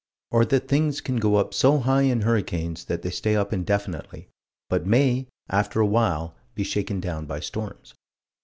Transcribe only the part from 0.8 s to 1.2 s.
can